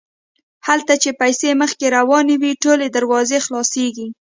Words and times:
هلته 0.67 0.93
چې 1.01 1.09
پیسې 1.21 1.49
مخکې 1.61 1.87
روانې 1.97 2.35
وي 2.41 2.51
ټولې 2.63 2.87
دروازې 2.89 3.37
خلاصیږي. 3.45 4.07